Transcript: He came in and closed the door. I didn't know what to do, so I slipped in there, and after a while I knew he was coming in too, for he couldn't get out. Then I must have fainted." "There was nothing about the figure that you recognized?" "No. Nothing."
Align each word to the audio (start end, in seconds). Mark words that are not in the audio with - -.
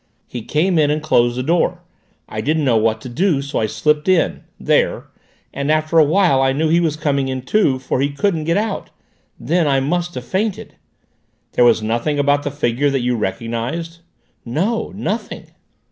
He 0.25 0.41
came 0.41 0.79
in 0.79 0.89
and 0.89 0.99
closed 0.99 1.37
the 1.37 1.43
door. 1.43 1.83
I 2.27 2.41
didn't 2.41 2.65
know 2.65 2.75
what 2.75 3.01
to 3.01 3.07
do, 3.07 3.39
so 3.43 3.59
I 3.59 3.67
slipped 3.67 4.07
in 4.07 4.43
there, 4.59 5.05
and 5.53 5.71
after 5.71 5.99
a 5.99 6.03
while 6.03 6.41
I 6.41 6.53
knew 6.53 6.69
he 6.69 6.79
was 6.79 6.95
coming 6.97 7.27
in 7.27 7.43
too, 7.43 7.77
for 7.77 8.01
he 8.01 8.09
couldn't 8.09 8.45
get 8.45 8.57
out. 8.57 8.89
Then 9.39 9.67
I 9.67 9.79
must 9.79 10.15
have 10.15 10.25
fainted." 10.25 10.73
"There 11.51 11.65
was 11.65 11.83
nothing 11.83 12.17
about 12.17 12.41
the 12.41 12.49
figure 12.49 12.89
that 12.89 13.01
you 13.01 13.15
recognized?" 13.15 13.99
"No. 14.43 14.91
Nothing." 14.95 15.49